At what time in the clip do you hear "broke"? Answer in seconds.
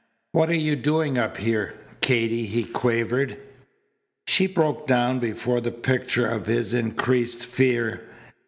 4.47-4.87